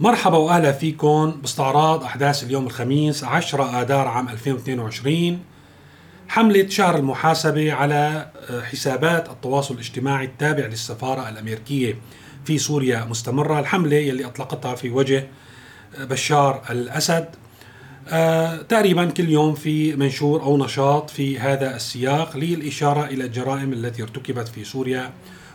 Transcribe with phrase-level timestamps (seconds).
[0.00, 5.38] مرحبا وأهلا فيكم باستعراض أحداث اليوم الخميس 10 آذار عام 2022
[6.28, 8.30] حملة شهر المحاسبة على
[8.72, 11.96] حسابات التواصل الاجتماعي التابع للسفارة الأمريكية
[12.44, 15.28] في سوريا مستمرة الحملة يلي أطلقتها في وجه
[15.98, 17.28] بشار الأسد.
[18.08, 24.02] آه تقريبا كل يوم في منشور أو نشاط في هذا السياق للإشارة إلى الجرائم التي
[24.02, 25.10] ارتكبت في سوريا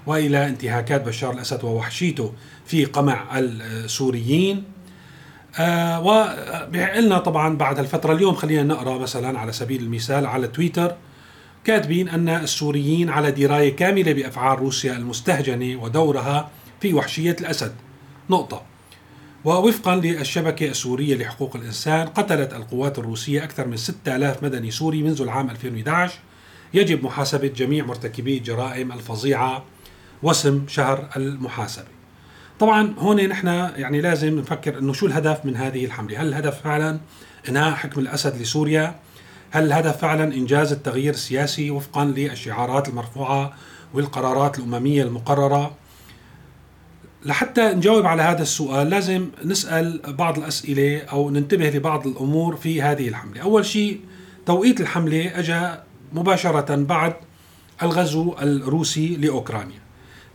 [0.08, 2.34] وإلى انتهاكات بشار الأسد ووحشيته
[2.66, 4.64] في قمع السوريين
[5.60, 10.96] آه وقلنا طبعا بعد الفترة اليوم خلينا نقرأ مثلا على سبيل المثال على تويتر
[11.64, 16.50] كاتبين أن السوريين على دراية كاملة بأفعال روسيا المستهجنة ودورها
[16.82, 17.74] في وحشية الأسد.
[18.30, 18.62] نقطة.
[19.46, 25.50] ووفقا للشبكة السورية لحقوق الإنسان قتلت القوات الروسية أكثر من 6000 مدني سوري منذ العام
[25.50, 26.14] 2011
[26.74, 29.64] يجب محاسبة جميع مرتكبي الجرائم الفظيعة
[30.26, 31.88] وسم شهر المحاسبة.
[32.60, 37.00] طبعا هون نحن يعني لازم نفكر إنه شو الهدف من هذه الحملة؟ هل الهدف فعلا
[37.50, 38.96] إنهاء حكم الأسد لسوريا؟
[39.52, 43.54] هل الهدف فعلا إنجاز التغيير السياسي وفقا للشعارات المرفوعة
[43.94, 45.76] والقرارات الأممية المقررة؟
[47.26, 53.08] لحتى نجاوب على هذا السؤال لازم نسأل بعض الأسئلة أو ننتبه لبعض الأمور في هذه
[53.08, 54.00] الحملة، أول شيء
[54.46, 55.78] توقيت الحملة اجى
[56.14, 57.14] مباشرة بعد
[57.84, 59.85] الغزو الروسي لأوكرانيا.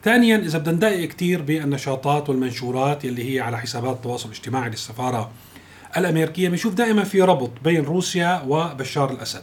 [0.04, 5.30] ثانيا إذا بدنا ندقق كثير بالنشاطات والمنشورات اللي هي على حسابات التواصل الاجتماعي للسفارة
[5.96, 9.42] الأمريكية بنشوف دائما في ربط بين روسيا وبشار الأسد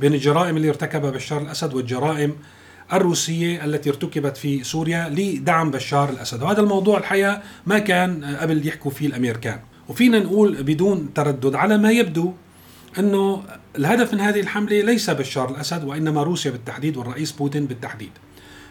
[0.00, 2.34] بين الجرائم اللي ارتكبها بشار الأسد والجرائم
[2.92, 6.42] الروسية التي ارتكبت في سوريا لدعم بشار الأسد.
[6.42, 9.60] وهذا الموضوع الحقيقة ما كان قبل يحكوا فيه الأمريكان.
[9.88, 12.32] وفينا نقول بدون تردد على ما يبدو
[12.98, 13.42] أنه
[13.76, 18.10] الهدف من هذه الحملة ليس بشار الأسد وإنما روسيا بالتحديد والرئيس بوتين بالتحديد.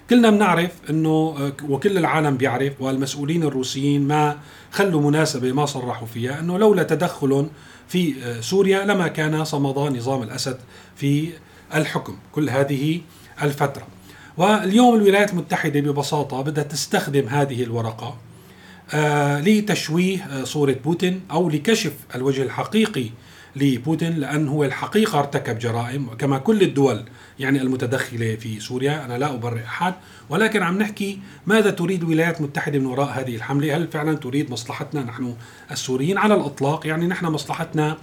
[0.09, 4.37] كلنا بنعرف إنه وكل العالم بيعرف والمسؤولين الروسيين ما
[4.71, 7.47] خلوا مناسبة ما صرحوا فيها إنه لولا تدخل
[7.87, 10.57] في سوريا لما كان صمد نظام الأسد
[10.95, 11.29] في
[11.75, 13.01] الحكم كل هذه
[13.41, 13.87] الفترة.
[14.37, 18.17] واليوم الولايات المتحدة ببساطة بدها تستخدم هذه الورقة
[19.39, 23.09] لتشويه صورة بوتين أو لكشف الوجه الحقيقي
[23.61, 27.03] لبوتين لأن هو الحقيقة ارتكب جرائم كما كل الدول
[27.39, 29.93] يعني المتدخلة في سوريا أنا لا أبرئ أحد
[30.29, 35.03] ولكن عم نحكي ماذا تريد الولايات المتحدة من وراء هذه الحملة؟ هل فعلا تريد مصلحتنا
[35.03, 35.35] نحن
[35.71, 37.97] السوريين؟ على الإطلاق يعني نحن مصلحتنا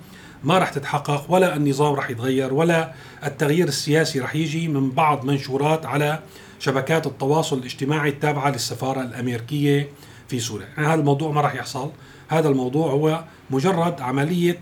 [0.44, 2.92] ما رح تتحقق ولا النظام رح يتغير ولا
[3.24, 6.18] التغيير السياسي رح يجي من بعض منشورات على
[6.58, 9.88] شبكات التواصل الاجتماعي التابعة للسفارة الأمريكية
[10.28, 10.66] في سوريا.
[10.76, 11.90] يعني هذا الموضوع ما رح يحصل.
[12.28, 14.58] هذا الموضوع هو مجرد عملية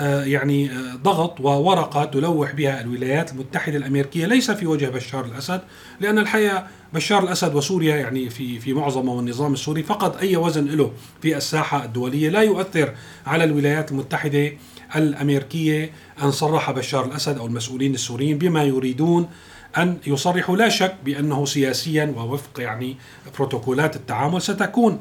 [0.00, 0.70] يعني
[1.02, 5.60] ضغط وورقة تلوح بها الولايات المتحدة الأمريكية ليس في وجه بشار الأسد
[6.00, 10.92] لأن الحقيقة بشار الأسد وسوريا يعني في في معظمه والنظام السوري فقد أي وزن له
[11.22, 12.94] في الساحة الدولية لا يؤثر
[13.26, 14.52] على الولايات المتحدة
[14.96, 15.90] الأمريكية
[16.22, 19.28] أن صرح بشار الأسد أو المسؤولين السوريين بما يريدون
[19.76, 22.96] أن يصرحوا لا شك بأنه سياسيا ووفق يعني
[23.36, 25.00] بروتوكولات التعامل ستكون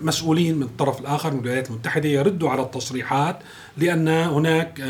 [0.00, 2.08] مسؤولين من الطرف الآخر من الولايات المتحدة.
[2.08, 3.38] يردوا على التصريحات
[3.76, 4.80] لأن هناك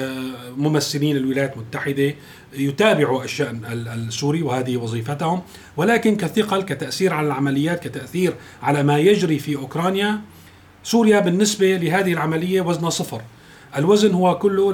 [0.57, 2.15] ممثلين للولايات المتحدة
[2.53, 3.61] يتابعوا الشأن
[3.95, 5.43] السوري وهذه وظيفتهم.
[5.77, 10.21] ولكن كثقل كتأثير على العمليات كتأثير على ما يجري في أوكرانيا
[10.85, 13.23] سوريا بالنسبة لهذه العملية وزنها صفر.
[13.77, 14.73] الوزن هو كله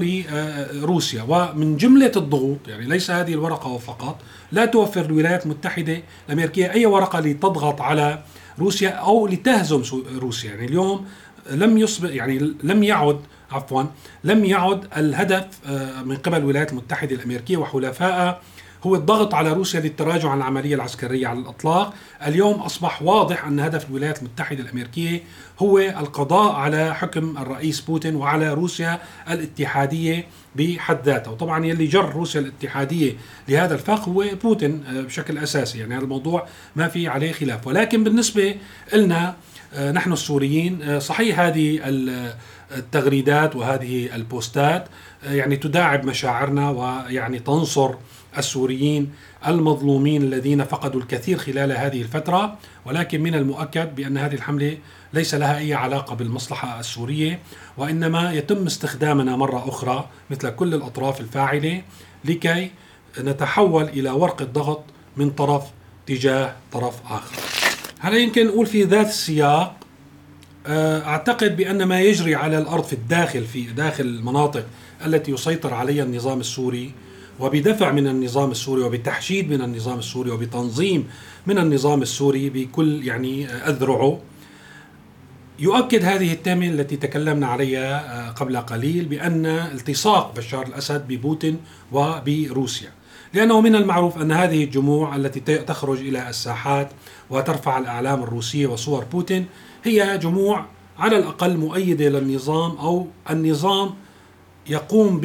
[0.72, 1.22] لروسيا.
[1.28, 4.20] ومن جملة الضغوط يعني ليس هذه الورقة فقط
[4.53, 8.22] لا توفر الولايات المتحدة الأمريكية أي ورقة لتضغط على
[8.58, 9.82] روسيا أو لتهزم
[10.19, 10.50] روسيا.
[10.50, 11.06] يعني اليوم
[11.50, 13.20] لم يصبح يعني لم يعد
[13.50, 13.82] عفوا
[14.25, 15.47] لم يعد الهدف
[16.04, 18.41] من قبل الولايات المتحدة الأمريكية وحلفائها
[18.87, 21.94] هو الضغط على روسيا للتراجع عن العملية العسكرية على الإطلاق.
[22.26, 25.22] اليوم أصبح واضح أن هدف الولايات المتحدة الأمريكية
[25.59, 29.00] هو القضاء على حكم الرئيس بوتين وعلى روسيا
[29.31, 30.26] الاتحادية
[30.56, 31.31] بحد ذاتها.
[31.31, 33.16] وطبعا يلي جر روسيا الاتحادية
[33.48, 35.78] لهذا الفخ هو بوتين بشكل أساسي.
[35.78, 37.66] يعني هذا الموضوع ما في عليه خلاف.
[37.66, 38.54] ولكن بالنسبة
[38.94, 39.37] لنا
[39.92, 41.81] نحن السوريين صحيح هذه
[42.77, 44.89] التغريدات وهذه البوستات
[45.24, 47.95] يعني تداعب مشاعرنا ويعني تنصر
[48.38, 49.12] السوريين
[49.46, 54.78] المظلومين الذين فقدوا الكثير خلال هذه الفترة ولكن من المؤكد بأن هذه الحملة
[55.12, 57.38] ليس لها أي علاقة بالمصلحة السورية
[57.76, 61.82] وإنما يتم استخدامنا مرة أخرى مثل كل الأطراف الفاعلة
[62.24, 62.70] لكي
[63.20, 64.84] نتحول إلى ورقة ضغط
[65.16, 65.62] من طرف
[66.06, 67.36] تجاه طرف آخر.
[67.98, 69.76] هلا يمكن نقول في ذات السياق؟
[70.66, 74.64] أعتقد بأن ما يجري على الأرض في الداخل في داخل المناطق
[75.06, 76.92] التي يسيطر عليها النظام السوري
[77.40, 81.08] وبدفع من النظام السوري وبتحشيد من النظام السوري وبتنظيم
[81.46, 84.20] من النظام السوري بكل يعني أذرعه.
[85.58, 91.58] يؤكد هذه التهمة التي تكلمنا عليها قبل قليل بأن التصاق بشار الأسد ببوتين
[91.92, 92.90] وبروسيا.
[93.34, 96.90] لأنه من المعروف أن هذه الجموع التي تخرج إلى الساحات
[97.30, 99.46] وترفع الأعلام الروسية وصور بوتين
[99.84, 100.66] هي جموع
[100.98, 103.90] على الأقل مؤيدة للنظام أو النظام
[104.68, 105.20] يقوم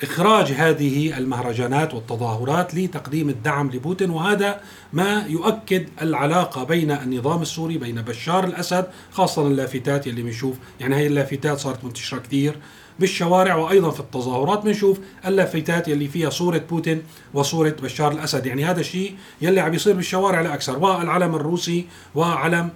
[0.00, 4.60] بإخراج هذه المهرجانات والتظاهرات لتقديم الدعم لبوتين وهذا
[4.92, 11.06] ما يؤكد العلاقة بين النظام السوري بين بشار الأسد خاصة اللافتات اللي بنشوف يعني هي
[11.06, 12.56] اللافتات صارت منتشرة كثير
[12.98, 17.02] بالشوارع وأيضا في التظاهرات بنشوف اللافتات يلي فيها صورة بوتين
[17.34, 18.46] وصورة بشار الأسد.
[18.46, 20.78] يعني هذا الشيء يلي عم يصير بالشوارع لا أكثر.
[20.78, 22.70] والعلم الروسي وعلم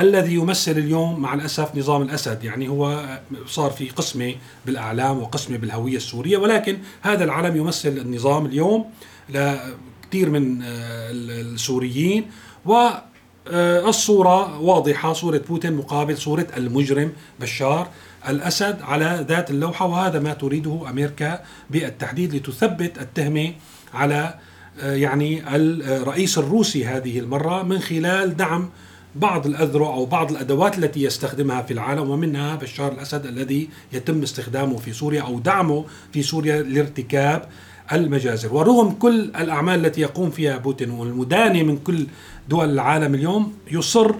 [0.00, 2.44] الذي يمثل اليوم مع الأسف نظام الأسد.
[2.44, 4.34] يعني هو صار في قسمة
[4.66, 8.84] بالأعلام وقسمة بالهوية السورية ولكن هذا العلم يمثل النظام اليوم
[9.28, 12.26] لكثير من آه، السوريين.
[12.66, 12.88] و
[13.48, 17.88] آه، الصورة واضحة صورة بوتين مقابل صورة المجرم بشار
[18.28, 23.52] الأسد على ذات اللوحة وهذا ما تريده أمريكا بالتحديد لتثبت التهمة
[23.94, 24.34] على
[24.80, 28.70] آه، يعني الرئيس الروسي هذه المرة من خلال دعم
[29.14, 34.76] بعض الأذرع أو بعض الأدوات التي يستخدمها في العالم ومنها بشار الأسد الذي يتم استخدامه
[34.76, 37.48] في سوريا أو دعمه في سوريا لارتكاب
[37.92, 38.54] المجازر.
[38.54, 42.06] ورغم كل الأعمال التي يقوم فيها بوتين والمدانة من كل
[42.48, 44.14] دول العالم اليوم يصر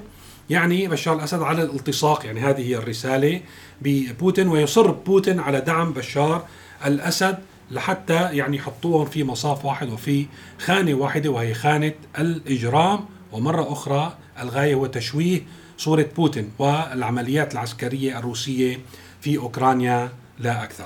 [0.50, 2.26] يعني بشار الأسد على الالتصاق.
[2.26, 3.40] يعني هذه هي الرسالة
[3.82, 6.44] ببوتين ويصر بوتين على دعم بشار
[6.86, 7.38] الأسد
[7.70, 10.26] لحتى يعني يحطوهم في مصاف واحد وفي
[10.58, 13.00] خانة واحدة وهي خانة الإجرام.
[13.32, 15.42] ومرة أخرى الغاية هو تشويه
[15.78, 18.80] صورة بوتين والعمليات العسكرية الروسية
[19.20, 20.84] في أوكرانيا لا أكثر.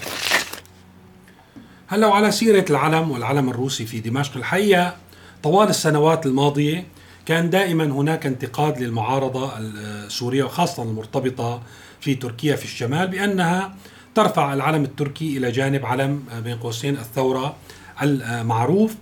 [1.87, 4.97] هلا وعلى سيرة العلم والعلم الروسي في دمشق الحقيقة
[5.43, 6.87] طوال السنوات الماضية
[7.27, 11.63] كان دائما هناك انتقاد للمعارضة السورية وخاصة المرتبطة
[12.01, 13.75] في تركيا في الشمال بأنها
[14.15, 17.57] ترفع العلم التركي إلى جانب علم بين قوسين الثورة
[18.03, 18.95] المعروف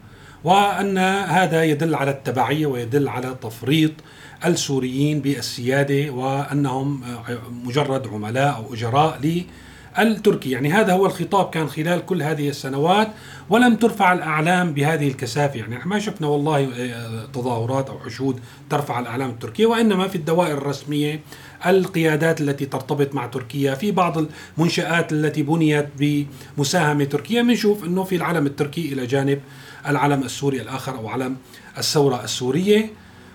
[0.44, 3.92] وأن هذا يدل على التبعية ويدل على تفريط
[4.46, 7.00] السوريين بالسيادة وأنهم
[7.64, 9.18] مجرد عملاء أو أجراء
[9.98, 13.08] التركي يعني هذا هو الخطاب كان خلال كل هذه السنوات
[13.50, 15.58] ولم ترفع الأعلام بهذه الكثافة.
[15.58, 18.40] يعني ما شفنا والله آه، تظاهرات أو حشود
[18.70, 21.20] ترفع الأعلام التركية وإنما في الدوائر الرسمية
[21.66, 24.26] القيادات التي ترتبط مع تركيا في بعض
[24.58, 29.40] المنشآت التي بنيت بمساهمة تركيا بنشوف أنه في العلم التركي إلى جانب
[29.87, 31.37] العلم السوري الآخر أو علم
[31.79, 32.90] الثورة السورية.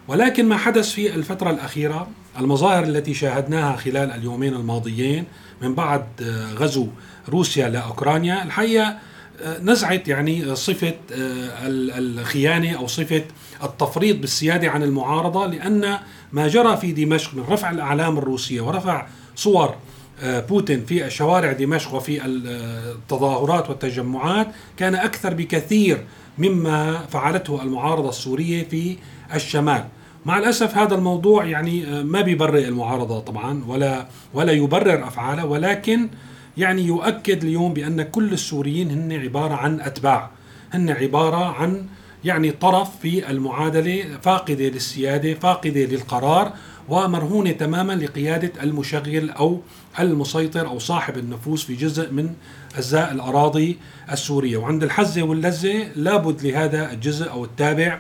[0.08, 2.08] ولكن ما حدث في الفترة الأخيرة
[2.40, 5.26] المظاهر التي شاهدناها خلال اليومين الماضيين
[5.62, 6.88] من بعد آه، غزو
[7.30, 8.98] روسيا لأوكرانيا الحقيقة
[9.42, 13.24] آه، نزعت يعني صفة آه، الخيانة أو صفة
[13.64, 15.98] التفريط بالسيادة عن المعارضة لأن
[16.32, 19.76] ما جرى في دمشق من رفع الأعلام الروسية ورفع صور
[20.24, 24.48] بوتين في شوارع دمشق وفي التظاهرات والتجمعات
[24.78, 26.04] كان أكثر بكثير
[26.38, 28.98] مما فعلته المعارضة السورية في
[29.34, 29.86] الشمال.
[30.25, 36.10] مع الأسف هذا الموضوع يعني آه، ما بيبرئ المعارضة طبعا ولا ولا يبرر أفعالها ولكن
[36.58, 40.30] يعني يؤكد اليوم بأن كل السوريين هن عبارة عن أتباع
[40.74, 41.86] هن عبارة عن
[42.28, 46.54] يعني طرف في المعادلة فاقدة للسيادة فاقدة للقرار
[46.90, 49.62] ومرهونة تماما لقيادة المشغل أو
[50.00, 52.30] المسيطر أو صاحب النفوذ في جزء من
[52.76, 53.78] أجزاء الأراضي
[54.12, 54.57] السورية.
[54.57, 58.00] وعند الحزة واللزة لابد لهذا الجزء أو التابع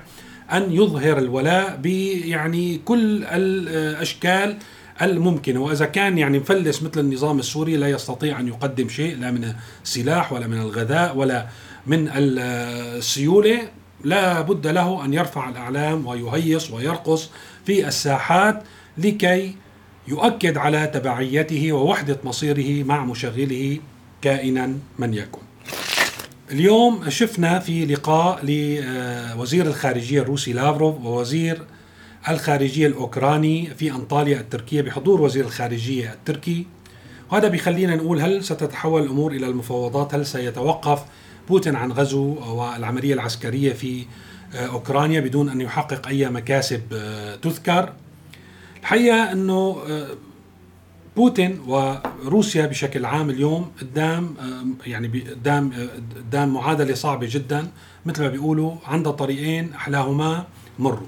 [0.51, 4.57] أن يظهر الولاء بيعني كل الأشكال
[5.01, 5.59] الممكنة.
[5.59, 9.53] وإذا كان يعني مفلس مثل النظام السوري لا يستطيع أن يقدم شيء لا من
[9.83, 11.47] السلاح ولا من الغذاء ولا
[11.87, 13.61] من السيولة
[14.07, 17.29] لا بد له أن يرفع الأعلام ويهيص ويرقص
[17.65, 18.63] في الساحات
[18.97, 19.55] لكي
[20.07, 23.79] يؤكد على تبعيته ووحدة مصيره مع مشغله
[24.21, 25.41] كائنا من يكن.
[26.51, 31.61] اليوم شفنا في لقاء لوزير الخارجية الروسي لافروف ووزير
[32.29, 36.65] الخارجية الأوكراني في أنطاليا التركية بحضور وزير الخارجية التركي.
[37.31, 40.99] وهذا بيخلينا نقول هل ستتحول الأمور إلى المفاوضات؟ هل سيتوقف
[41.47, 44.05] بوتين عن غزو والعملية العسكرية في
[44.55, 46.81] أوكرانيا بدون أن يحقق أي مكاسب
[47.41, 47.93] تذكر.
[48.81, 49.77] الحقيقة أنه
[51.15, 54.35] بوتين وروسيا بشكل عام اليوم قدام
[54.85, 55.71] يعني قدام
[56.15, 57.67] قدام معادلة صعبة جدا.
[58.05, 60.45] مثل ما بيقولوا عندها طريقين أحلاهما
[60.79, 61.07] مروا.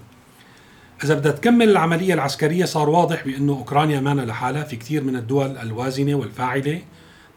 [1.03, 5.58] إذا بدها تكمل العملية العسكرية صار واضح بأنه أوكرانيا ما لحالها في كثير من الدول
[5.58, 6.81] الوازنة والفاعلة.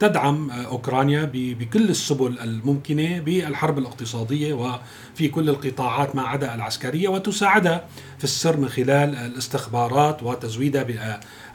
[0.02, 7.85] تدعم أوكرانيا بكل السبل الممكنة بالحرب الاقتصادية وفي كل القطاعات ما عدا العسكرية وتساعدها
[8.18, 10.82] في السر من خلال الاستخبارات وتزويدها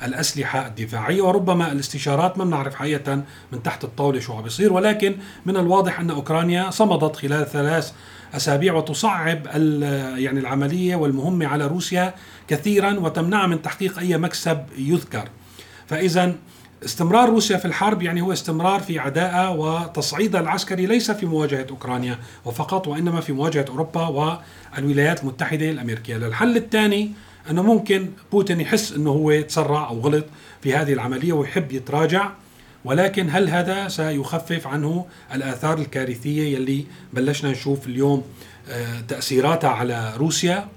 [0.01, 5.57] بالأسلحة الدفاعية وربما الاستشارات ما بنعرف حقيقة من تحت الطاولة شو عم بيصير ولكن من
[5.57, 7.91] الواضح أن أوكرانيا صمدت خلال ثلاث
[8.33, 9.45] أسابيع وتصعب
[10.17, 12.13] يعني العملية والمهمة على روسيا
[12.47, 15.29] كثيرا وتمنعها من تحقيق أي مكسب يذكر.
[15.87, 16.35] فاذا
[16.85, 22.19] استمرار روسيا في الحرب يعني هو استمرار في عداء وتصعيدها العسكري ليس في مواجهة أوكرانيا
[22.45, 24.07] وفقط وإنما في مواجهة أوروبا
[24.77, 27.11] والولايات المتحدة الأمريكية، الحل الثاني
[27.49, 30.25] أنه ممكن بوتين يحس أنه هو تسرع أو غلط
[30.61, 32.29] في هذه العملية ويحب يتراجع
[32.85, 38.23] ولكن هل هذا سيخفف عنه الآثار الكارثية يلي بلشنا نشوف اليوم
[38.69, 40.67] آه، تأثيراتها على روسيا؟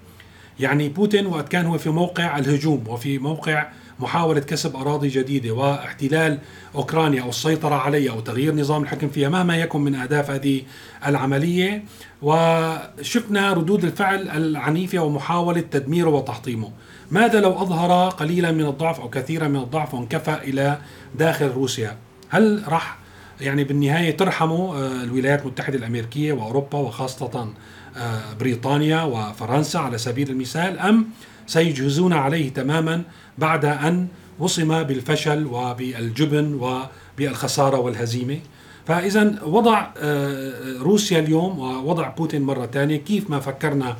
[0.60, 3.68] يعني بوتين وقت كان هو في موقع الهجوم وفي موقع
[4.00, 6.38] محاولة كسب أراضي جديدة واحتلال
[6.74, 10.62] أوكرانيا أو السيطرة عليها أو تغيير نظام الحكم فيها مهما يكن من أهداف هذه
[11.06, 11.84] العملية.
[12.22, 16.70] وشفنا ردود الفعل العنيفة ومحاولة تدميره وتحطيمه.
[17.10, 20.78] ماذا لو أظهر قليلا من الضعف أو كثيرا من الضعف وانكفأ إلى
[21.18, 21.96] داخل روسيا؟
[22.28, 22.98] هل راح
[23.40, 27.48] يعني بالنهاية ترحموا آه، الولايات المتحدة الأمريكية وأوروبا وخاصة
[27.96, 31.06] آه، بريطانيا وفرنسا على سبيل المثال أم
[31.50, 33.02] سيجهزون عليه تماما
[33.38, 38.38] بعد أن وصم بالفشل وبالجبن وبالخسارة والهزيمة.
[38.86, 43.96] فإذا وضع آه، روسيا اليوم ووضع بوتين مرة ثانية كيف ما فكرنا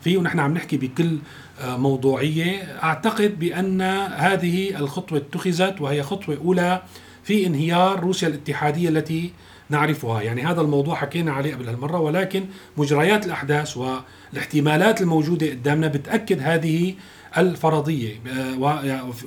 [0.00, 1.18] فيه؟ ونحن عم نحكي بكل
[1.60, 2.62] آه، موضوعية.
[2.82, 3.80] أعتقد بأن
[4.16, 6.82] هذه الخطوة اتخذت وهي خطوة أولى
[7.24, 9.32] في انهيار روسيا الاتحادية التي
[9.70, 10.22] نعرفها.
[10.22, 12.44] يعني هذا الموضوع حكينا عليه قبل هالمرة ولكن
[12.76, 16.94] مجريات الأحداث والاحتمالات الموجودة قدامنا بتأكد هذه
[17.38, 18.20] الفرضية.
[18.26, 18.58] آه،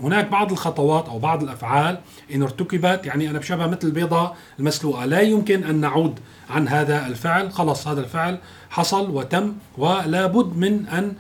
[0.01, 2.00] وهناك بعض الخطوات أو بعض الأفعال
[2.36, 5.06] إن ارتكبت يعني أنا بشبه مثل البيضة المسلوقة.
[5.06, 7.51] لا يمكن أن نعود عن هذا الفعل.
[7.51, 8.38] خلص هذا الفعل
[8.70, 11.13] حصل وتم ولا بد من أن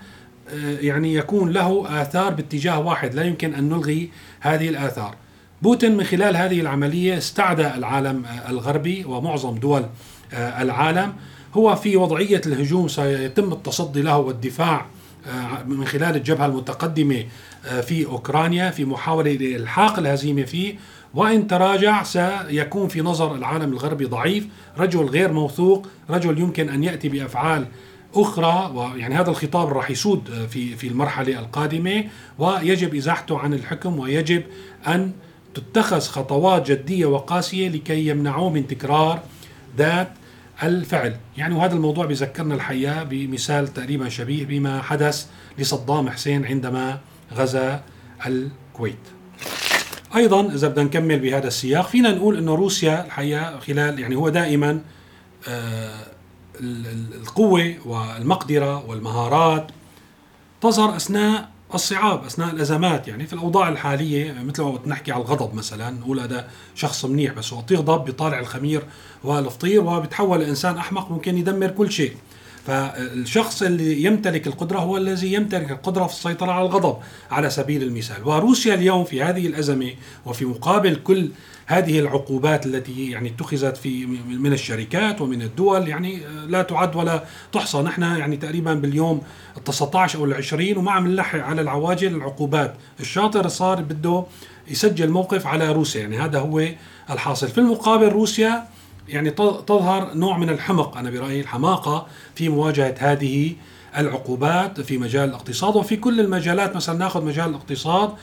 [0.49, 3.13] آه، يعني يكون له آثار باتجاه واحد.
[3.13, 4.09] لا يمكن أن نلغي
[4.39, 5.15] هذه الآثار.
[5.61, 9.85] بوتين من خلال هذه العملية استعدى العالم آه، الغربي ومعظم دول
[10.33, 11.13] العالم.
[11.53, 14.85] هو في وضعية الهجوم سيتم التصدي له والدفاع
[15.27, 17.25] آه، من خلال الجبهة المتقدمة
[17.65, 20.75] آه، في أوكرانيا في محاولة لإلحاق الهزيمة فيه.
[21.13, 24.47] وإن تراجع سيكون في نظر العالم الغربي ضعيف.
[24.77, 27.65] رجل غير موثوق رجل يمكن أن يأتي بأفعال
[28.15, 28.71] أخرى.
[28.75, 32.03] ويعني هذا الخطاب راح يسود آه، في في المرحلة القادمة.
[32.39, 34.43] ويجب إزاحته عن الحكم ويجب
[34.87, 35.11] أن
[35.59, 39.21] تتخذ خطوات جدية وقاسية لكي يمنعوه من تكرار
[39.77, 40.11] ذات
[40.63, 41.17] الفعل.
[41.37, 46.99] يعني وهذا الموضوع بذكرنا الحقيقة بمثال تقريبا شبيه بما حدث لصدام حسين عندما
[47.33, 47.83] غزا
[48.25, 48.97] الكويت.
[50.15, 54.81] أيضا إذا بدنا نكمل بهذا السياق فينا نقول إنه روسيا الحقيقة خلال يعني هو دائما
[55.47, 56.05] آه،
[56.61, 59.71] القوة والمقدرة والمهارات
[60.61, 65.89] تظهر أثناء الصعاب أثناء الأزمات يعني في الأوضاع الحالية مثل ما نحكي على الغضب مثلا
[65.89, 68.83] نقول هذا شخص منيح بس وقت يغضب بيطالع الخمير
[69.23, 72.15] والفطير وبيتحول لإنسان أحمق ممكن يدمر كل شيء.
[72.67, 76.97] فالشخص اللي يمتلك القدرة هو الذي يمتلك القدرة في السيطرة على الغضب
[77.31, 78.27] على سبيل المثال.
[78.27, 79.91] وروسيا اليوم في هذه الأزمة
[80.25, 81.29] وفي مقابل كل
[81.65, 87.77] هذه العقوبات التي يعني اتخذت في من الشركات ومن الدول يعني لا تعد ولا تحصى.
[87.77, 89.21] نحن يعني تقريبا باليوم
[89.57, 92.75] ال 19 أو ال 20 وما عم نلحق على العواجل العقوبات.
[92.99, 94.23] الشاطر صار بده
[94.67, 96.67] يسجل موقف على روسيا يعني هذا هو
[97.09, 97.47] الحاصل.
[97.47, 98.67] في المقابل روسيا
[99.07, 99.29] يعني
[99.67, 100.97] تظهر نوع من الحمق.
[100.97, 103.55] أنا برأيي الحماقة في مواجهة هذه
[103.97, 108.13] العقوبات في مجال الاقتصاد وفي كل المجالات مثلا نأخذ مجال الاقتصاد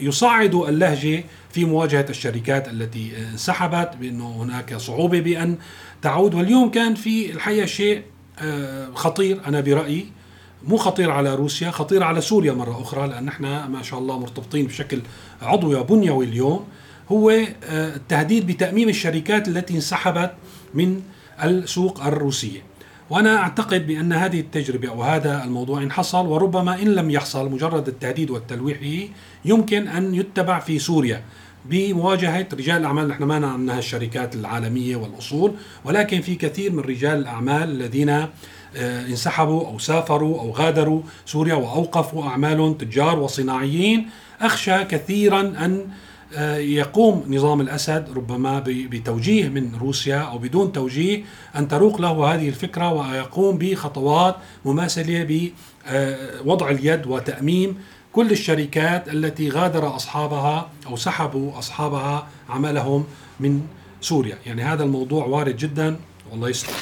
[0.00, 5.58] يصعد اللهجة في مواجهة الشركات التي انسحبت بأنه هناك صعوبة بأن
[6.02, 6.34] تعود.
[6.34, 8.02] واليوم كان في الحقيقة شيء
[8.38, 9.40] آه، خطير.
[9.46, 10.06] أنا برأيي
[10.64, 14.66] مو خطير على روسيا خطير على سوريا مرة أخرى لأن إحنا ما شاء الله مرتبطين
[14.66, 15.00] بشكل
[15.42, 16.64] عضوي وبنيوي اليوم.
[17.12, 20.32] هو آه، التهديد بتأميم الشركات التي انسحبت
[20.74, 21.02] من
[21.44, 22.60] السوق الروسية.
[23.10, 27.88] وأنا أعتقد بأن هذه التجربة أو هذا الموضوع إن حصل وربما إن لم يحصل مجرد
[27.88, 29.08] التهديد والتلويح به
[29.44, 31.22] يمكن أن يتبع في سوريا
[31.64, 33.08] بمواجهة رجال الأعمال.
[33.08, 39.66] نحن ما عنها الشركات العالمية والأصول ولكن في كثير من رجال الأعمال الذين آه، انسحبوا
[39.66, 44.08] أو سافروا أو غادروا سوريا وأوقفوا أعمالهم تجار وصناعيين.
[44.40, 45.86] أخشى كثيرا أن
[46.58, 51.24] يقوم نظام الأسد ربما بتوجيه من روسيا أو بدون توجيه
[51.56, 55.50] أن تروق له هذه الفكرة ويقوم بخطوات مماثلة
[56.44, 57.76] بوضع اليد وتأميم
[58.12, 63.04] كل الشركات التي غادر أصحابها أو سحبوا أصحابها عملهم
[63.40, 63.60] من
[64.00, 64.38] سوريا.
[64.46, 65.96] يعني هذا الموضوع وارد جدا.
[66.30, 66.72] والله يستر.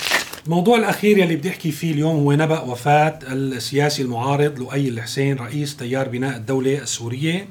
[0.46, 5.76] الموضوع الأخير يلي بدي أحكي فيه اليوم هو نبأ وفاة السياسي المعارض لؤي الحسين رئيس
[5.76, 7.46] تيار بناء الدولة السورية.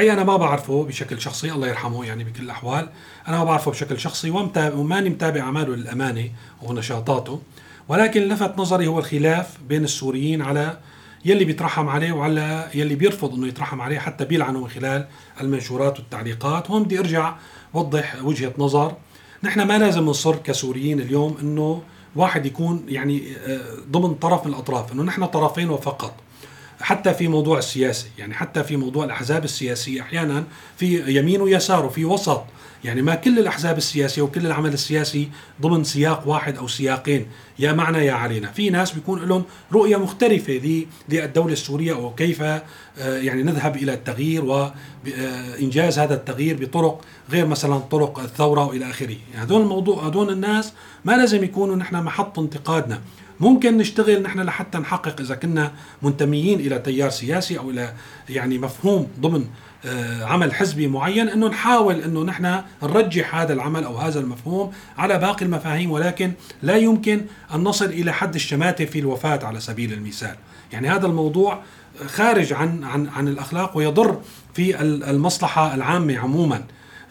[0.00, 2.88] الحقيقة أنا ما بعرفه بشكل شخصي الله يرحمه يعني بكل الأحوال.
[3.28, 6.30] أنا ما بعرفه بشكل شخصي وماني متابع أعماله للأمانة
[6.62, 7.40] ونشاطاته
[7.88, 10.78] ولكن لفت نظري هو الخلاف بين السوريين على
[11.24, 15.06] يلي بيترحم عليه وعلى يلي بيرفض إنه يترحم عليه حتى بيلعنه من خلال
[15.40, 16.70] المنشورات والتعليقات.
[16.70, 17.34] هون بدي أرجع
[17.74, 18.94] وضح وجهة نظر.
[19.42, 21.82] نحن ما لازم نصر كسوريين اليوم إنه
[22.16, 26.14] واحد يكون يعني آه، ضمن طرف من الأطراف إنه نحن طرفين وفقط.
[26.80, 30.44] حتى في موضوع السياسي يعني حتى في موضوع الأحزاب السياسية أحيانا
[30.76, 32.44] في يمين ويسار وفي وسط
[32.84, 35.28] يعني ما كل الأحزاب السياسية وكل العمل السياسي
[35.62, 37.26] ضمن سياق واحد أو سياقين
[37.58, 38.52] يا معنا يا علينا.
[38.52, 42.60] في ناس بيكون لهم رؤية مختلفة للدولة السورية وكيف آه،
[42.98, 49.16] يعني نذهب إلى التغيير وانجاز هذا التغيير بطرق غير مثلا طرق الثورة وإلى آخره.
[49.34, 50.72] يعني هذول الموضوع هذول الناس
[51.04, 53.00] ما لازم يكونوا نحن محط انتقادنا.
[53.40, 57.92] ممكن نشتغل نحن لحتى نحقق إذا كنا منتميين إلى تيار سياسي أو إلى
[58.28, 59.44] يعني مفهوم ضمن
[59.84, 65.18] آه، عمل حزبي معين إنه نحاول إنه نحن نرجح هذا العمل أو هذا المفهوم على
[65.18, 66.32] باقي المفاهيم ولكن
[66.62, 70.34] لا يمكن أن نصل إلى حد الشماتة في الوفاة على سبيل المثال،
[70.72, 71.62] يعني هذا الموضوع
[72.06, 74.20] خارج عن عن عن الأخلاق ويضر
[74.54, 76.64] في المصلحة العامة عموما.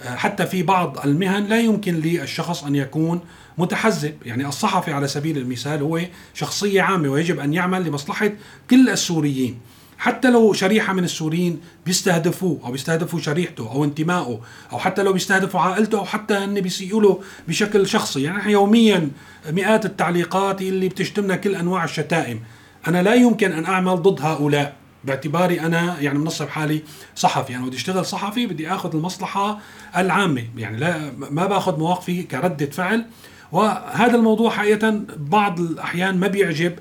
[0.03, 3.21] آه، حتى في بعض المهن لا يمكن للشخص أن يكون
[3.59, 6.01] متحزب يعني الصحفي على سبيل المثال هو
[6.33, 8.31] شخصية عامة ويجب أن يعمل لمصلحة
[8.69, 9.59] كل السوريين.
[9.97, 14.39] حتى لو شريحة من السوريين بيستهدفوه أو بيستهدفوا شريحته أو انتمائه
[14.71, 18.23] أو حتى لو بيستهدفوا عائلته أو حتى هن بيسيئوا له بشكل شخصي.
[18.23, 19.09] يعني إحنا يوميا
[19.49, 22.39] مئات التعليقات اللي بتشتمنا كل أنواع الشتائم.
[22.87, 24.75] أنا لا يمكن أن أعمل ضد هؤلاء.
[25.03, 26.83] باعتباري أنا يعني منصب حالي
[27.15, 27.55] صحفي.
[27.55, 29.59] أنا بدي أشتغل صحفي بدي آخذ المصلحة
[29.97, 30.43] العامة.
[30.57, 33.05] يعني لا ما باخذ مواقفي كردة فعل.
[33.51, 36.73] وهذا الموضوع حقيقة بعض الأحيان ما بيعجب.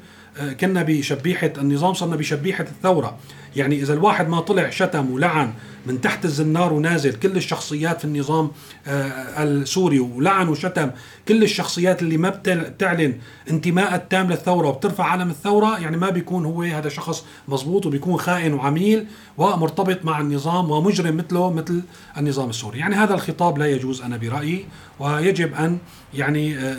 [0.61, 3.19] كنا بشبيحة النظام صرنا بشبيحة الثورة.
[3.57, 5.53] يعني إذا الواحد ما طلع شتم ولعن
[5.87, 8.51] من تحت الزنار ونازل كل الشخصيات في النظام
[8.87, 10.91] آه، السوري ولعن وشتم
[11.29, 13.15] كل الشخصيات اللي ما بتعلن
[13.51, 18.55] انتماء التام للثورة وبترفع علم الثورة يعني ما بيكون هو هذا شخص مزبوط وبيكون خائن
[18.55, 19.07] وعميل
[19.39, 21.83] ومرتبط مع النظام ومجرم مثله مثل
[22.19, 22.79] النظام السوري.
[22.79, 24.65] يعني هذا الخطاب لا يجوز أنا برأيي
[24.99, 25.79] ويجب أن
[26.15, 26.77] يعني آه،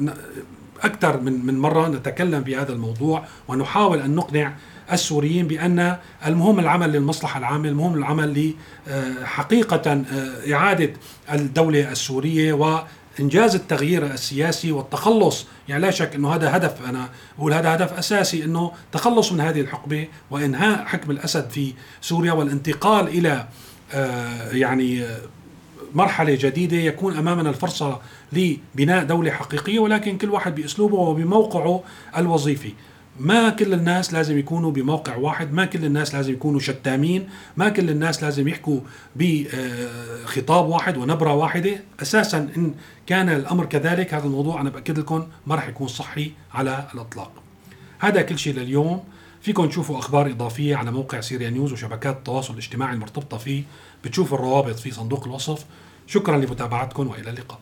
[0.00, 0.14] آه،
[0.82, 4.52] أكثر من من مرة نتكلم في هذا الموضوع ونحاول أن نقنع
[4.92, 8.54] السوريين بأن المهم العمل للمصلحة العامة المهم العمل
[8.86, 10.92] لحقيقة آه، إعادة
[11.32, 15.46] الدولة السورية وإنجاز التغيير السياسي والتخلص.
[15.68, 17.08] يعني لا شك أنه هذا هدف أنا
[17.38, 23.08] بقول هذا هدف أساسي أنه تخلص من هذه الحقبة وإنهاء حكم الأسد في سوريا والانتقال
[23.08, 23.46] إلى
[23.92, 25.04] آه، يعني
[25.94, 28.00] مرحلة جديدة يكون أمامنا الفرصة
[28.32, 31.82] لبناء دولة حقيقية ولكن كل واحد بأسلوبه وبموقعه
[32.16, 32.72] الوظيفي.
[33.20, 37.90] ما كل الناس لازم يكونوا بموقع واحد ما كل الناس لازم يكونوا شتامين ما كل
[37.90, 38.80] الناس لازم يحكوا
[39.16, 41.80] بخطاب واحد ونبرة واحدة.
[42.02, 42.74] أساسا إن
[43.06, 47.32] كان الأمر كذلك هذا الموضوع أنا بأكد لكم ما راح يكون صحي على الإطلاق.
[47.98, 49.04] هذا كل شيء لليوم.
[49.46, 53.62] فيكم تشوفوا أخبار إضافية على موقع سيريا نيوز وشبكات التواصل الاجتماعي المرتبطة فيه
[54.04, 55.64] بتشوفوا الروابط في صندوق الوصف.
[56.06, 57.58] شكرا لمتابعتكم وإلى اللقاء.